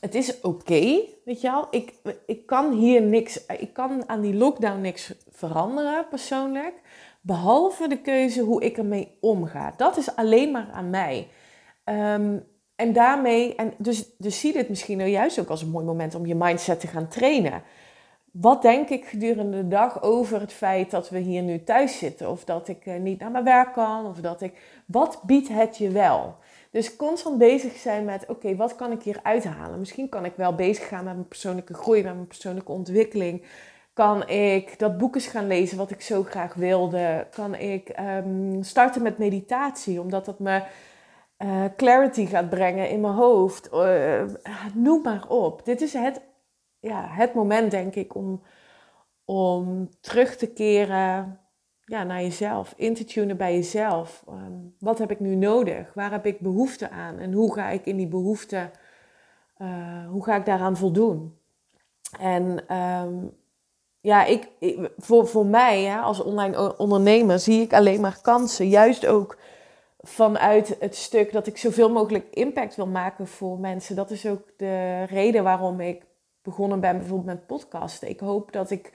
Het 0.00 0.14
is 0.14 0.41
oké, 0.41 1.00
weet 1.25 1.41
je 1.41 1.50
wel. 1.50 1.67
Ik, 1.70 1.94
ik 2.26 2.46
kan 2.46 2.73
hier 2.73 3.02
niks, 3.02 3.46
ik 3.46 3.73
kan 3.73 4.08
aan 4.08 4.20
die 4.20 4.35
lockdown 4.35 4.81
niks 4.81 5.14
veranderen 5.31 6.08
persoonlijk. 6.08 6.75
Behalve 7.20 7.88
de 7.88 8.00
keuze 8.00 8.40
hoe 8.40 8.62
ik 8.62 8.79
ermee 8.79 9.19
omga. 9.20 9.75
Dat 9.76 9.97
is 9.97 10.16
alleen 10.16 10.50
maar 10.50 10.71
aan 10.73 10.90
mij. 10.90 11.28
Um, 11.85 12.47
en 12.76 12.92
daarmee, 12.92 13.54
en 13.54 13.75
dus, 13.78 14.16
dus 14.19 14.40
zie 14.40 14.52
dit 14.52 14.69
misschien 14.69 14.99
nou 14.99 15.11
juist 15.11 15.38
ook 15.38 15.49
als 15.49 15.62
een 15.62 15.71
mooi 15.71 15.85
moment 15.85 16.14
om 16.14 16.26
je 16.26 16.35
mindset 16.35 16.80
te 16.80 16.87
gaan 16.87 17.09
trainen 17.09 17.62
wat 18.41 18.62
denk 18.62 18.88
ik 18.88 19.05
gedurende 19.05 19.57
de 19.57 19.69
dag 19.69 20.03
over 20.03 20.41
het 20.41 20.53
feit 20.53 20.91
dat 20.91 21.11
we 21.11 21.19
hier 21.19 21.43
nu 21.43 21.64
thuis 21.64 21.99
zitten? 21.99 22.31
Of 22.31 22.45
dat 22.45 22.69
ik 22.69 22.87
eh, 22.87 23.00
niet 23.00 23.21
naar 23.21 23.31
mijn 23.31 23.45
werk 23.45 23.73
kan? 23.73 24.07
Of 24.07 24.21
dat 24.21 24.43
ik. 24.43 24.83
Wat 24.87 25.21
biedt 25.23 25.49
het 25.49 25.76
je 25.76 25.91
wel? 25.91 26.37
Dus 26.71 26.97
constant 26.97 27.38
bezig 27.38 27.76
zijn 27.76 28.05
met: 28.05 28.26
oké, 28.26 28.57
wat 28.57 28.76
kan 28.76 28.93
ik 28.93 29.03
hier 29.03 29.21
uithalen? 29.23 29.79
Misschien 29.79 30.09
kan 30.09 30.25
ik 30.25 30.33
wel 30.37 30.55
bezig 30.55 30.88
gaan 30.88 31.05
met 31.05 31.14
mijn 31.14 31.29
persoonlijke 31.29 31.75
groei, 31.75 32.03
met 32.03 32.14
mijn 32.14 32.26
persoonlijke 32.26 32.73
ontwikkeling. 32.73 33.43
Kan 33.93 34.29
ik 34.29 34.79
dat 34.79 34.99
boek 34.99 35.14
eens 35.14 35.26
gaan 35.26 35.47
lezen 35.47 35.79
wat 35.79 35.91
ik 35.91 36.00
zo 36.00 36.23
graag 36.23 36.55
wilde? 36.55 37.26
Kan 37.31 37.55
ik 37.55 37.99
um, 38.00 38.62
starten 38.62 39.03
met 39.03 39.19
meditatie, 39.19 40.00
omdat 40.00 40.25
dat 40.25 40.38
me 40.38 40.62
uh, 41.38 41.64
clarity 41.76 42.26
gaat 42.26 42.50
brengen 42.50 42.91
in 42.91 43.00
mijn 43.00 43.14
hoofd? 43.14 43.69
Uh, 43.73 44.23
noem 44.75 45.03
maar 45.03 45.25
op. 45.29 45.64
Dit 45.64 45.81
is 45.81 45.93
het 45.93 46.21
ja, 46.85 47.07
het 47.09 47.35
moment, 47.35 47.71
denk 47.71 47.95
ik, 47.95 48.14
om, 48.14 48.43
om 49.25 49.88
terug 50.00 50.37
te 50.37 50.47
keren 50.47 51.41
ja, 51.85 52.05
naar 52.05 52.23
jezelf. 52.23 52.75
In 52.76 52.95
te 52.95 53.05
tunen 53.05 53.37
bij 53.37 53.55
jezelf. 53.55 54.25
Ehm, 54.29 54.53
wat 54.79 54.99
heb 54.99 55.11
ik 55.11 55.21
nu 55.21 55.35
nodig? 55.35 55.95
Waar 55.95 56.11
heb 56.11 56.26
ik 56.26 56.41
behoefte 56.41 56.91
aan? 56.91 57.19
En 57.19 57.33
hoe 57.33 57.55
ga 57.55 57.69
ik 57.69 57.87
in 57.87 57.97
die 57.97 58.09
behoefte, 58.09 58.71
uh, 59.59 60.09
hoe 60.09 60.25
ga 60.25 60.37
ik 60.37 60.45
daaraan 60.45 60.76
voldoen? 60.76 61.38
En 62.19 62.76
um, 62.76 63.33
ja, 64.00 64.25
ik, 64.25 64.49
voor, 64.97 65.26
voor 65.26 65.47
mij 65.47 66.00
als 66.00 66.23
online 66.23 66.79
ondernemer 66.79 67.38
zie 67.38 67.62
ik 67.62 67.73
alleen 67.73 68.00
maar 68.00 68.19
kansen. 68.23 68.69
Juist 68.69 69.07
ook 69.07 69.38
vanuit 70.00 70.76
het 70.81 70.97
stuk 70.97 71.33
dat 71.33 71.47
ik 71.47 71.57
zoveel 71.57 71.91
mogelijk 71.91 72.26
impact 72.31 72.76
wil 72.76 72.87
maken 72.87 73.26
voor 73.26 73.59
mensen. 73.59 73.97
Dat 73.97 74.11
is 74.11 74.26
ook 74.26 74.43
de 74.57 75.03
reden 75.03 75.45
waarom 75.45 75.81
ik 75.81 76.03
begonnen 76.45 76.81
ben 76.81 76.99
bijvoorbeeld 76.99 77.37
met 77.37 77.47
podcasten. 77.47 78.09
Ik 78.09 78.21
hoop 78.21 78.53
dat 78.53 78.71
ik 78.71 78.93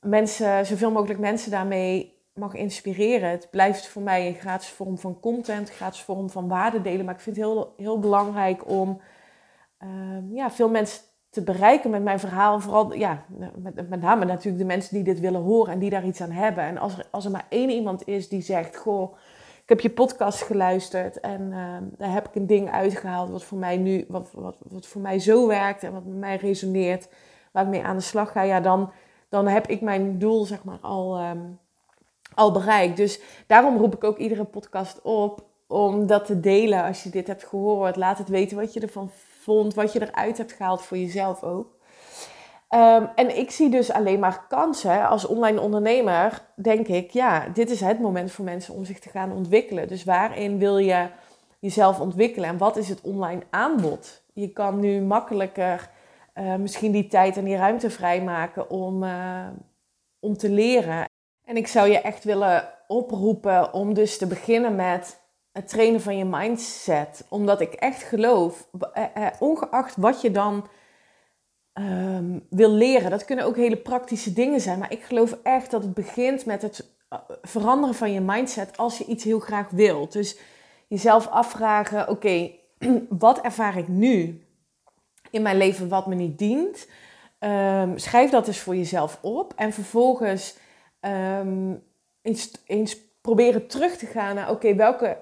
mensen, 0.00 0.66
zoveel 0.66 0.90
mogelijk 0.90 1.20
mensen 1.20 1.50
daarmee 1.50 2.18
mag 2.34 2.54
inspireren. 2.54 3.30
Het 3.30 3.48
blijft 3.50 3.88
voor 3.88 4.02
mij 4.02 4.26
een 4.26 4.34
gratis 4.34 4.68
vorm 4.68 4.98
van 4.98 5.20
content, 5.20 5.70
gratis 5.70 6.00
vorm 6.00 6.30
van 6.30 6.48
waarde 6.48 6.80
delen. 6.82 7.04
Maar 7.04 7.14
ik 7.14 7.20
vind 7.20 7.36
het 7.36 7.44
heel, 7.44 7.74
heel 7.76 7.98
belangrijk 7.98 8.68
om 8.68 9.00
uh, 9.82 9.88
ja, 10.36 10.50
veel 10.50 10.68
mensen 10.68 11.02
te 11.30 11.42
bereiken 11.42 11.90
met 11.90 12.02
mijn 12.02 12.20
verhaal. 12.20 12.60
Vooral, 12.60 12.94
ja, 12.94 13.24
met, 13.56 13.88
met 13.88 14.00
name 14.00 14.24
natuurlijk 14.24 14.58
de 14.58 14.68
mensen 14.68 14.94
die 14.94 15.04
dit 15.04 15.20
willen 15.20 15.40
horen 15.40 15.72
en 15.72 15.78
die 15.78 15.90
daar 15.90 16.06
iets 16.06 16.20
aan 16.20 16.30
hebben. 16.30 16.64
En 16.64 16.78
als 16.78 16.98
er, 16.98 17.06
als 17.10 17.24
er 17.24 17.30
maar 17.30 17.46
één 17.48 17.70
iemand 17.70 18.06
is 18.06 18.28
die 18.28 18.42
zegt, 18.42 18.76
goh, 18.76 19.16
heb 19.70 19.80
je 19.80 19.90
podcast 19.90 20.42
geluisterd 20.42 21.20
en 21.20 21.52
ehm, 21.52 21.84
daar 21.96 22.12
heb 22.12 22.28
ik 22.28 22.34
een 22.34 22.46
ding 22.46 22.70
uitgehaald 22.70 23.30
wat 23.30 23.44
voor 23.44 23.58
mij 23.58 23.76
nu, 23.76 24.04
wat, 24.08 24.30
wat, 24.32 24.56
wat 24.68 24.86
voor 24.86 25.00
mij 25.00 25.18
zo 25.18 25.46
werkt 25.46 25.82
en 25.82 25.92
wat 25.92 26.04
met 26.04 26.16
mij 26.16 26.36
resoneert, 26.36 27.08
waar 27.52 27.64
ik 27.64 27.70
mee 27.70 27.82
aan 27.82 27.96
de 27.96 28.02
slag 28.02 28.32
ga, 28.32 28.42
ja, 28.42 28.60
dan, 28.60 28.92
dan 29.28 29.46
heb 29.46 29.66
ik 29.66 29.80
mijn 29.80 30.18
doel 30.18 30.44
zeg 30.44 30.64
maar 30.64 30.78
al, 30.80 31.16
ehm, 31.16 31.38
al 32.34 32.52
bereikt. 32.52 32.96
Dus 32.96 33.20
daarom 33.46 33.76
roep 33.76 33.94
ik 33.94 34.04
ook 34.04 34.18
iedere 34.18 34.44
podcast 34.44 35.02
op 35.02 35.44
om 35.66 36.06
dat 36.06 36.24
te 36.24 36.40
delen 36.40 36.84
als 36.84 37.02
je 37.02 37.10
dit 37.10 37.26
hebt 37.26 37.44
gehoord. 37.44 37.96
Laat 37.96 38.18
het 38.18 38.28
weten 38.28 38.56
wat 38.56 38.72
je 38.72 38.80
ervan 38.80 39.10
vond, 39.40 39.74
wat 39.74 39.92
je 39.92 40.02
eruit 40.02 40.38
hebt 40.38 40.52
gehaald 40.52 40.82
voor 40.82 40.98
jezelf 40.98 41.42
ook. 41.42 41.78
Ehm, 42.70 43.06
en 43.14 43.38
ik 43.38 43.50
zie 43.50 43.70
dus 43.70 43.92
alleen 43.92 44.18
maar 44.18 44.44
kansen. 44.48 45.08
Als 45.08 45.26
online 45.26 45.60
ondernemer 45.60 46.42
denk 46.54 46.88
ik, 46.88 47.10
ja, 47.10 47.48
dit 47.48 47.70
is 47.70 47.80
het 47.80 48.00
moment 48.00 48.32
voor 48.32 48.44
mensen 48.44 48.74
om 48.74 48.84
zich 48.84 48.98
te 48.98 49.08
gaan 49.08 49.32
ontwikkelen. 49.32 49.88
Dus 49.88 50.04
waarin 50.04 50.58
wil 50.58 50.78
je 50.78 51.08
jezelf 51.58 52.00
ontwikkelen 52.00 52.48
en 52.48 52.58
wat 52.58 52.76
is 52.76 52.88
het 52.88 53.00
online 53.00 53.42
aanbod? 53.50 54.22
Je 54.32 54.48
kan 54.48 54.80
nu 54.80 55.00
makkelijker 55.00 55.90
uh, 56.34 56.54
misschien 56.54 56.92
die 56.92 57.06
tijd 57.06 57.36
en 57.36 57.44
die 57.44 57.56
ruimte 57.56 57.90
vrijmaken 57.90 58.70
om, 58.70 59.02
uh, 59.02 59.46
om 60.20 60.36
te 60.36 60.50
leren. 60.50 61.08
En 61.44 61.56
ik 61.56 61.66
zou 61.66 61.88
je 61.88 62.00
echt 62.00 62.24
willen 62.24 62.68
oproepen 62.86 63.72
om 63.72 63.94
dus 63.94 64.18
te 64.18 64.26
beginnen 64.26 64.74
met 64.74 65.20
het 65.52 65.68
trainen 65.68 66.00
van 66.00 66.16
je 66.16 66.24
mindset. 66.24 67.26
Omdat 67.28 67.60
ik 67.60 67.72
echt 67.72 68.02
geloof, 68.02 68.68
uh, 68.94 69.26
ongeacht 69.38 69.96
wat 69.96 70.20
je 70.20 70.30
dan 70.30 70.66
Ehm, 71.72 72.38
wil 72.48 72.70
leren. 72.70 73.10
Dat 73.10 73.24
kunnen 73.24 73.44
ook 73.44 73.56
hele 73.56 73.76
praktische 73.76 74.32
dingen 74.32 74.60
zijn. 74.60 74.78
Maar 74.78 74.92
ik 74.92 75.02
geloof 75.02 75.38
echt 75.42 75.70
dat 75.70 75.82
het 75.82 75.94
begint 75.94 76.46
met 76.46 76.62
het 76.62 76.88
eh, 77.08 77.18
veranderen 77.42 77.94
van 77.94 78.12
je 78.12 78.20
mindset 78.20 78.76
als 78.76 78.98
je 78.98 79.04
iets 79.04 79.24
heel 79.24 79.38
graag 79.38 79.70
wilt. 79.70 80.12
Dus 80.12 80.38
jezelf 80.88 81.26
afvragen: 81.26 82.08
oké, 82.08 82.50
wat 83.08 83.40
ervaar 83.40 83.76
ik 83.78 83.88
nu 83.88 84.44
in 85.30 85.42
mijn 85.42 85.56
leven 85.56 85.88
wat 85.88 86.06
me 86.06 86.14
niet 86.14 86.38
dient? 86.38 86.88
Um, 87.38 87.98
schrijf 87.98 88.30
dat 88.30 88.46
eens 88.46 88.60
voor 88.60 88.76
jezelf 88.76 89.18
op. 89.22 89.52
En 89.56 89.72
vervolgens 89.72 90.56
um, 91.00 91.82
eens, 92.66 92.98
proberen 93.20 93.66
terug 93.66 93.96
te 93.96 94.06
gaan 94.06 94.34
naar: 94.34 94.50
oké, 94.50 94.74
welke 94.74 95.16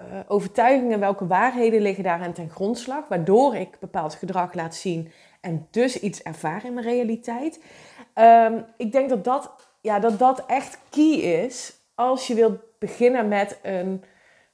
uh, 0.00 0.06
overtuigingen, 0.26 1.00
welke 1.00 1.26
waarheden 1.26 1.80
liggen 1.80 2.04
daar 2.04 2.22
aan 2.22 2.32
ten 2.32 2.50
grondslag, 2.50 3.08
waardoor 3.08 3.56
ik 3.56 3.78
bepaald 3.80 4.14
gedrag 4.14 4.54
laat 4.54 4.74
zien 4.74 5.12
en 5.44 5.66
dus 5.70 6.00
iets 6.00 6.22
ervaren 6.22 6.66
in 6.66 6.74
mijn 6.74 6.86
realiteit. 6.86 7.60
Ehm, 8.14 8.58
ik 8.76 8.92
denk 8.92 9.08
dat 9.08 9.24
dat, 9.24 9.50
ja, 9.80 9.98
dat 9.98 10.18
dat 10.18 10.46
echt 10.46 10.78
key 10.90 11.14
is 11.14 11.76
als 11.94 12.26
je 12.26 12.34
wilt 12.34 12.58
beginnen 12.78 13.28
met 13.28 13.58
een 13.62 14.04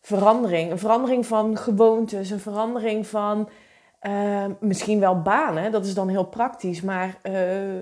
verandering. 0.01 0.71
Een 0.71 0.79
verandering 0.79 1.27
van 1.27 1.57
gewoontes, 1.57 2.31
een 2.31 2.41
verandering 2.41 3.07
van 3.07 3.49
ehm, 4.01 4.53
misschien 4.61 5.01
wel 5.01 5.23
banen. 5.23 5.73
Dat 5.73 5.87
is 5.87 5.95
dan 5.95 6.09
heel 6.09 6.27
praktisch, 6.27 6.81
maar 6.81 7.19
uh, 7.23 7.35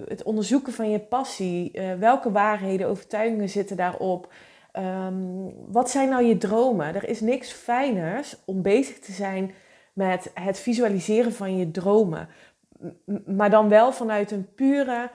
het 0.07 0.23
onderzoeken 0.23 0.73
van 0.73 0.91
je 0.91 0.99
passie. 0.99 1.71
Uh, 1.75 1.95
welke 1.95 2.33
waarheden, 2.33 2.89
overtuigingen 2.89 3.49
zitten 3.49 3.77
daarop? 3.77 4.33
Um, 4.73 5.55
wat 5.73 5.91
zijn 5.91 6.09
nou 6.09 6.25
je 6.25 6.39
dromen? 6.39 6.95
Er 6.95 7.09
is 7.09 7.21
niks 7.21 7.53
fijners 7.53 8.37
om 8.45 8.63
bezig 8.63 8.99
te 8.99 9.13
zijn 9.13 9.55
met 9.93 10.31
het 10.35 10.59
visualiseren 10.59 11.33
van 11.33 11.57
je 11.57 11.71
dromen 11.71 12.29
maar 13.27 13.51
dan 13.51 13.69
wel 13.69 13.93
vanuit 13.93 14.31
een 14.31 14.55
pure 14.55 15.11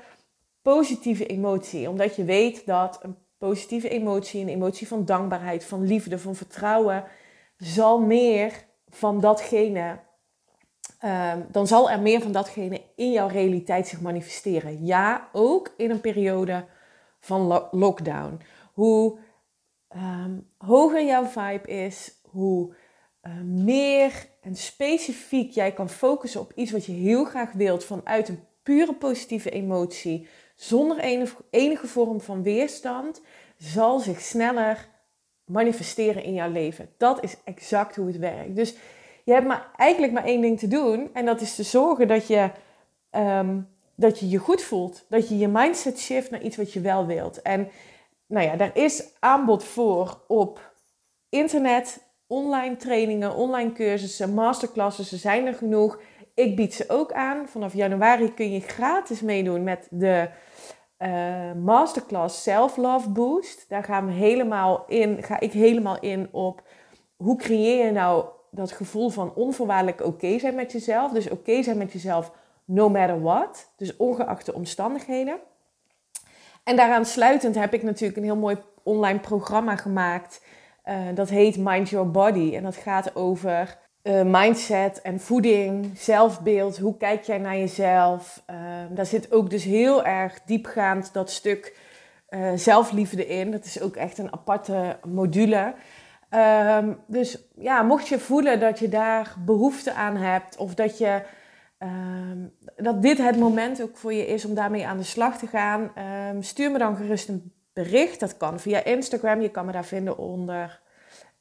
positieve 0.61 1.25
emotie. 1.25 1.89
Omdat 1.89 2.15
je 2.15 2.23
weet 2.23 2.65
dat 2.65 2.99
een 3.01 3.17
positieve 3.37 3.89
emotie, 3.89 4.41
een 4.41 4.49
emotie 4.49 4.87
van 4.87 5.05
dankbaarheid, 5.05 5.65
van 5.65 5.87
liefde, 5.87 6.19
van 6.19 6.35
vertrouwen, 6.35 7.03
zal 7.57 7.99
meer 7.99 8.65
van 8.89 9.19
datgene, 9.19 9.99
uh, 11.05 11.33
dan 11.51 11.67
zal 11.67 11.91
er 11.91 11.99
meer 11.99 12.21
van 12.21 12.31
datgene 12.31 12.81
in 12.95 13.11
jouw 13.11 13.27
realiteit 13.27 13.87
zich 13.87 14.01
manifesteren. 14.01 14.85
Ja, 14.85 15.29
ook 15.31 15.73
in 15.77 15.91
een 15.91 16.01
periode 16.01 16.65
van 17.19 17.67
lockdown. 17.71 18.39
Hoe 18.73 19.17
um, 19.95 20.49
hoger 20.57 21.05
jouw 21.05 21.25
vibe 21.25 21.67
is, 21.67 22.19
hoe 22.29 22.75
uh, 23.27 23.33
meer 23.41 24.27
en 24.41 24.55
specifiek 24.55 25.51
jij 25.51 25.71
kan 25.71 25.89
focussen 25.89 26.41
op 26.41 26.51
iets 26.55 26.71
wat 26.71 26.85
je 26.85 26.91
heel 26.91 27.23
graag 27.23 27.51
wilt 27.51 27.85
vanuit 27.85 28.29
een 28.29 28.43
pure 28.63 28.93
positieve 28.93 29.49
emotie, 29.49 30.27
zonder 30.55 30.99
enige, 31.49 31.87
vorm 31.87 32.21
van 32.21 32.43
weerstand, 32.43 33.21
zal 33.57 33.99
zich 33.99 34.21
sneller 34.21 34.89
manifesteren 35.45 36.23
in 36.23 36.33
jouw 36.33 36.51
leven. 36.51 36.89
Dat 36.97 37.23
is 37.23 37.35
exact 37.43 37.95
hoe 37.95 38.07
het 38.07 38.17
werkt. 38.17 38.55
Dus 38.55 38.75
je 39.23 39.33
hebt 39.33 39.47
maar, 39.47 39.71
eigenlijk 39.75 40.13
maar 40.13 40.25
één 40.25 40.41
ding 40.41 40.59
te 40.59 40.67
doen 40.67 41.09
en 41.13 41.25
dat 41.25 41.41
is 41.41 41.55
te 41.55 41.63
zorgen 41.63 42.07
dat 42.07 42.27
je, 42.27 42.49
um, 43.11 43.67
dat 43.95 44.19
je 44.19 44.29
je 44.29 44.37
goed 44.37 44.61
voelt. 44.61 45.05
Dat 45.09 45.29
je 45.29 45.37
je 45.37 45.47
mindset 45.47 45.99
shift 45.99 46.31
naar 46.31 46.41
iets 46.41 46.57
wat 46.57 46.73
je 46.73 46.81
wel 46.81 47.05
wilt. 47.05 47.41
En 47.41 47.69
nou 48.25 48.45
ja, 48.45 48.55
daar 48.55 48.77
is 48.77 49.03
aanbod 49.19 49.63
voor 49.63 50.23
op 50.27 50.73
internet, 51.29 52.12
online 52.33 52.75
trainingen, 52.75 53.35
online 53.35 53.71
cursussen, 53.71 54.33
masterclasses, 54.33 55.11
er 55.11 55.17
zijn 55.17 55.45
er 55.45 55.53
genoeg. 55.53 55.99
Ik 56.33 56.55
bied 56.55 56.73
ze 56.73 56.85
ook 56.87 57.11
aan. 57.11 57.47
Vanaf 57.47 57.73
januari 57.73 58.33
kun 58.33 58.51
je 58.51 58.59
gratis 58.59 59.21
meedoen 59.21 59.63
met 59.63 59.87
de 59.89 60.29
uh, 60.99 61.51
masterclass 61.63 62.43
Self 62.43 62.77
Love 62.77 63.09
Boost. 63.09 63.65
Daar 63.69 63.83
gaan 63.83 64.05
we 64.05 64.11
helemaal 64.11 64.85
in, 64.87 65.23
ga 65.23 65.39
ik 65.39 65.51
helemaal 65.51 65.99
in 65.99 66.27
op 66.31 66.63
hoe 67.15 67.37
creëer 67.37 67.85
je 67.85 67.91
nou 67.91 68.25
dat 68.51 68.71
gevoel 68.71 69.09
van 69.09 69.33
onvoorwaardelijk 69.35 70.05
oké 70.05 70.39
zijn 70.39 70.55
met 70.55 70.71
jezelf. 70.71 71.11
Dus 71.11 71.29
oké 71.29 71.63
zijn 71.63 71.77
met 71.77 71.91
jezelf 71.91 72.31
no 72.65 72.89
matter 72.89 73.21
what. 73.21 73.71
Dus 73.77 73.95
ongeacht 73.97 74.45
de 74.45 74.53
omstandigheden. 74.53 75.39
En 76.63 76.75
daaraan 76.75 77.05
sluitend 77.05 77.55
heb 77.55 77.73
ik 77.73 77.83
natuurlijk 77.83 78.17
een 78.17 78.23
heel 78.23 78.35
mooi 78.35 78.57
online 78.83 79.19
programma 79.19 79.75
gemaakt 79.75 80.41
uh, 80.85 80.95
dat 81.15 81.29
heet 81.29 81.57
Mind 81.57 81.89
Your 81.89 82.11
Body. 82.11 82.55
En 82.55 82.63
dat 82.63 82.75
gaat 82.75 83.15
over 83.15 83.77
uh, 84.03 84.21
mindset 84.23 85.01
en 85.01 85.19
voeding, 85.19 85.91
zelfbeeld. 85.95 86.77
Hoe 86.77 86.97
kijk 86.97 87.23
jij 87.23 87.37
naar 87.37 87.57
jezelf? 87.57 88.43
Uh, 88.49 88.55
daar 88.89 89.05
zit 89.05 89.31
ook 89.31 89.49
dus 89.49 89.63
heel 89.63 90.03
erg 90.03 90.39
diepgaand 90.45 91.13
dat 91.13 91.31
stuk 91.31 91.91
zelfliefde 92.55 93.27
in. 93.27 93.51
Dat 93.51 93.65
is 93.65 93.81
ook 93.81 93.95
echt 93.95 94.17
een 94.17 94.33
aparte 94.33 94.97
module. 95.03 95.73
Um, 96.29 96.99
dus 97.07 97.37
ja, 97.55 97.81
mocht 97.81 98.07
je 98.07 98.19
voelen 98.19 98.59
dat 98.59 98.79
je 98.79 98.89
daar 98.89 99.35
behoefte 99.45 99.93
aan 99.93 100.15
hebt 100.15 100.57
of 100.57 100.75
dat 100.75 100.97
je 100.97 101.21
um, 101.79 102.53
dat 102.75 103.01
dit 103.01 103.17
het 103.17 103.37
moment 103.37 103.81
ook 103.81 103.97
voor 103.97 104.13
je 104.13 104.27
is 104.27 104.45
om 104.45 104.53
daarmee 104.53 104.87
aan 104.87 104.97
de 104.97 105.03
slag 105.03 105.37
te 105.37 105.47
gaan, 105.47 105.91
stuur 106.39 106.71
me 106.71 106.77
dan 106.77 106.95
gerust 106.95 107.29
een 107.29 107.53
bericht. 107.73 108.19
Dat 108.19 108.37
kan 108.37 108.59
via 108.59 108.83
Instagram. 108.83 109.41
Je 109.41 109.51
kan 109.51 109.65
me 109.65 109.71
daar 109.71 109.85
vinden 109.85 110.17
onder 110.17 110.81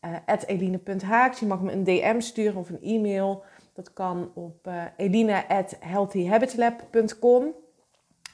uh, 0.05 0.17
eline.haaks. 0.47 1.41
Je 1.41 1.47
mag 1.47 1.61
me 1.61 1.73
een 1.73 1.85
DM 1.85 2.21
sturen 2.21 2.57
of 2.57 2.69
een 2.69 2.83
e-mail. 2.83 3.45
Dat 3.75 3.93
kan 3.93 4.31
op 4.35 4.67
uh. 4.67 4.85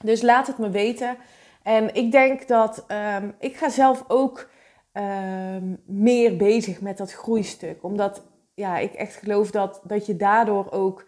Dus 0.03 0.23
laat 0.23 0.47
het 0.47 0.59
me 0.59 0.71
weten. 0.71 1.17
En 1.63 1.95
ik 1.95 2.13
denk 2.13 2.49
dat 2.49 2.85
um, 3.21 3.35
ik 3.39 3.57
ga 3.57 3.69
zelf 3.69 4.05
ook 4.09 4.51
um, 4.93 5.83
meer 5.87 6.37
bezig 6.37 6.81
met 6.81 6.97
dat 6.97 7.13
groeistuk. 7.13 7.83
Omdat 7.83 8.23
ja, 8.55 8.79
ik 8.79 8.93
echt 8.93 9.17
geloof 9.17 9.51
dat, 9.51 9.81
dat 9.85 10.07
je 10.07 10.17
daardoor 10.17 10.71
ook 10.71 11.07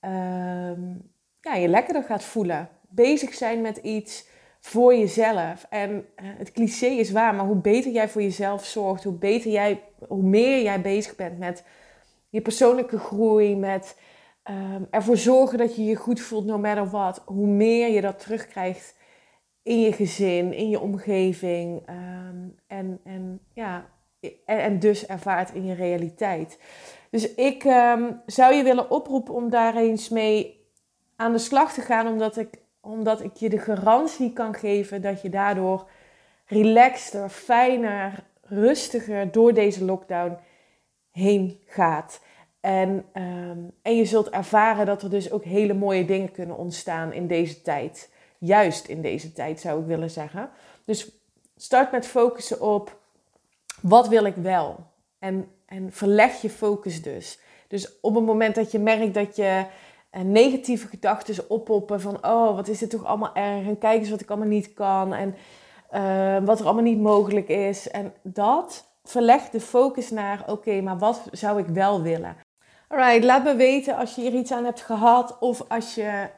um, 0.00 1.12
ja, 1.40 1.54
je 1.54 1.68
lekkerder 1.68 2.02
gaat 2.02 2.24
voelen. 2.24 2.68
Bezig 2.88 3.34
zijn 3.34 3.60
met 3.60 3.76
iets 3.76 4.28
voor 4.60 4.96
jezelf. 4.96 5.66
En 5.70 5.90
uh, 5.90 6.28
het 6.38 6.52
cliché 6.52 6.86
is 6.86 7.10
waar, 7.10 7.34
maar 7.34 7.46
hoe 7.46 7.56
beter 7.56 7.92
jij 7.92 8.08
voor 8.08 8.22
jezelf 8.22 8.64
zorgt, 8.64 9.04
hoe 9.04 9.18
beter 9.18 9.50
jij, 9.50 9.82
hoe 10.08 10.22
meer 10.22 10.62
jij 10.62 10.80
bezig 10.80 11.16
bent 11.16 11.38
met 11.38 11.64
je 12.28 12.40
persoonlijke 12.40 12.98
groei, 12.98 13.56
met 13.56 13.96
um, 14.50 14.86
ervoor 14.90 15.16
zorgen 15.16 15.58
dat 15.58 15.76
je 15.76 15.84
je 15.84 15.96
goed 15.96 16.20
voelt, 16.20 16.44
no 16.44 16.58
matter 16.58 16.90
what, 16.90 17.22
hoe 17.24 17.46
meer 17.46 17.88
je 17.88 18.00
dat 18.00 18.18
terugkrijgt 18.18 18.94
in 19.62 19.80
je 19.80 19.92
gezin, 19.92 20.52
in 20.52 20.68
je 20.68 20.80
omgeving 20.80 21.88
um, 21.88 22.54
en, 22.66 23.00
en, 23.04 23.40
ja, 23.52 23.86
en, 24.20 24.58
en, 24.58 24.78
dus 24.78 25.06
ervaart 25.06 25.54
in 25.54 25.64
je 25.64 25.74
realiteit. 25.74 26.58
Dus 27.10 27.34
ik 27.34 27.64
um, 27.64 28.20
zou 28.26 28.54
je 28.54 28.62
willen 28.62 28.90
oproepen 28.90 29.34
om 29.34 29.50
daar 29.50 29.76
eens 29.76 30.08
mee 30.08 30.64
aan 31.16 31.32
de 31.32 31.38
slag 31.38 31.72
te 31.72 31.80
gaan, 31.80 32.06
omdat 32.06 32.36
ik 32.36 32.48
omdat 32.86 33.22
ik 33.22 33.36
je 33.36 33.48
de 33.48 33.58
garantie 33.58 34.32
kan 34.32 34.54
geven 34.54 35.02
dat 35.02 35.22
je 35.22 35.28
daardoor 35.28 35.88
relaxter, 36.46 37.28
fijner, 37.28 38.24
rustiger 38.42 39.32
door 39.32 39.54
deze 39.54 39.84
lockdown 39.84 40.36
heen 41.10 41.60
gaat. 41.66 42.20
En, 42.60 43.04
um, 43.14 43.70
en 43.82 43.96
je 43.96 44.04
zult 44.04 44.30
ervaren 44.30 44.86
dat 44.86 45.02
er 45.02 45.10
dus 45.10 45.30
ook 45.30 45.44
hele 45.44 45.74
mooie 45.74 46.04
dingen 46.04 46.32
kunnen 46.32 46.56
ontstaan 46.56 47.12
in 47.12 47.26
deze 47.26 47.62
tijd. 47.62 48.10
Juist 48.38 48.86
in 48.86 49.02
deze 49.02 49.32
tijd 49.32 49.60
zou 49.60 49.80
ik 49.80 49.86
willen 49.86 50.10
zeggen. 50.10 50.50
Dus 50.84 51.10
start 51.56 51.92
met 51.92 52.06
focussen 52.06 52.60
op 52.60 52.98
wat 53.82 54.08
wil 54.08 54.24
ik 54.24 54.34
wel? 54.34 54.76
En, 55.18 55.48
en 55.66 55.92
verleg 55.92 56.40
je 56.40 56.50
focus 56.50 57.02
dus. 57.02 57.38
Dus 57.68 58.00
op 58.00 58.14
het 58.14 58.24
moment 58.24 58.54
dat 58.54 58.72
je 58.72 58.78
merkt 58.78 59.14
dat 59.14 59.36
je 59.36 59.64
negatieve 60.24 60.86
gedachten 60.86 61.50
oppoppen 61.50 62.00
van 62.00 62.26
oh, 62.26 62.54
wat 62.54 62.68
is 62.68 62.78
dit 62.78 62.90
toch 62.90 63.04
allemaal 63.04 63.34
erg 63.34 63.66
en 63.66 63.78
kijk 63.78 64.00
eens 64.00 64.10
wat 64.10 64.20
ik 64.20 64.30
allemaal 64.30 64.48
niet 64.48 64.74
kan 64.74 65.14
en 65.14 65.34
uh, 65.94 66.46
wat 66.46 66.58
er 66.58 66.64
allemaal 66.64 66.82
niet 66.82 67.00
mogelijk 67.00 67.48
is. 67.48 67.90
En 67.90 68.12
dat 68.22 68.86
verleg 69.04 69.48
de 69.48 69.60
focus 69.60 70.10
naar 70.10 70.44
oké, 70.46 70.80
maar 70.80 70.98
wat 70.98 71.22
zou 71.30 71.58
ik 71.58 71.66
wel 71.66 72.02
willen? 72.02 72.36
Alright, 72.88 73.24
laat 73.24 73.44
me 73.44 73.54
weten 73.54 73.96
als 73.96 74.14
je 74.14 74.20
hier 74.20 74.32
iets 74.32 74.52
aan 74.52 74.64
hebt 74.64 74.80
gehad 74.80 75.36
of 75.40 75.64
als 75.68 75.94
je 75.94 76.28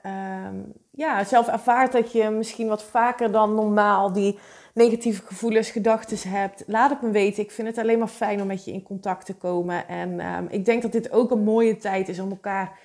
um, 0.46 0.72
ja, 0.90 1.24
zelf 1.24 1.48
ervaart 1.48 1.92
dat 1.92 2.12
je 2.12 2.30
misschien 2.30 2.68
wat 2.68 2.82
vaker 2.82 3.32
dan 3.32 3.54
normaal 3.54 4.12
die 4.12 4.38
negatieve 4.74 5.26
gevoelens, 5.26 5.70
gedachten 5.70 6.30
hebt. 6.30 6.64
Laat 6.66 6.90
het 6.90 7.02
me 7.02 7.10
weten. 7.10 7.42
Ik 7.42 7.50
vind 7.50 7.68
het 7.68 7.78
alleen 7.78 7.98
maar 7.98 8.08
fijn 8.08 8.40
om 8.40 8.46
met 8.46 8.64
je 8.64 8.72
in 8.72 8.82
contact 8.82 9.26
te 9.26 9.34
komen. 9.34 9.88
En 9.88 10.26
um, 10.26 10.46
ik 10.50 10.64
denk 10.64 10.82
dat 10.82 10.92
dit 10.92 11.12
ook 11.12 11.30
een 11.30 11.42
mooie 11.42 11.76
tijd 11.76 12.08
is 12.08 12.18
om 12.18 12.30
elkaar 12.30 12.78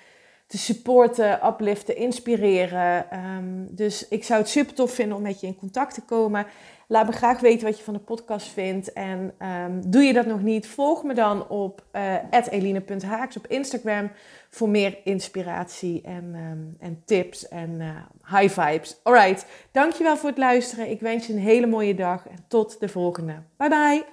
te 0.53 0.59
supporten, 0.59 1.39
upliften, 1.45 1.95
inspireren. 1.95 3.05
Um, 3.19 3.67
dus 3.69 4.07
ik 4.07 4.23
zou 4.23 4.39
het 4.39 4.49
super 4.49 4.73
tof 4.73 4.91
vinden 4.91 5.17
om 5.17 5.23
met 5.23 5.39
je 5.39 5.47
in 5.47 5.55
contact 5.55 5.93
te 5.93 6.01
komen. 6.01 6.45
Laat 6.87 7.05
me 7.05 7.11
graag 7.11 7.39
weten 7.39 7.67
wat 7.67 7.77
je 7.77 7.83
van 7.83 7.93
de 7.93 7.99
podcast 7.99 8.47
vindt. 8.47 8.93
En 8.93 9.33
um, 9.39 9.91
doe 9.91 10.03
je 10.03 10.13
dat 10.13 10.25
nog 10.25 10.41
niet, 10.41 10.67
volg 10.67 11.03
me 11.03 11.13
dan 11.13 11.49
op 11.49 11.83
uh, 11.93 12.13
eline.haaks 12.49 13.37
op 13.37 13.47
Instagram 13.47 14.11
voor 14.49 14.69
meer 14.69 14.97
inspiratie 15.03 16.01
en, 16.01 16.35
um, 16.35 16.75
en 16.79 17.01
tips 17.05 17.47
en 17.47 17.69
uh, 17.69 18.39
high 18.39 18.61
vibes. 18.61 18.99
Alright, 19.03 19.45
dankjewel 19.71 20.17
voor 20.17 20.29
het 20.29 20.37
luisteren. 20.37 20.89
Ik 20.89 20.99
wens 20.99 21.27
je 21.27 21.33
een 21.33 21.39
hele 21.39 21.67
mooie 21.67 21.95
dag 21.95 22.27
en 22.27 22.45
tot 22.47 22.79
de 22.79 22.89
volgende. 22.89 23.33
Bye 23.57 23.69
bye! 23.69 24.12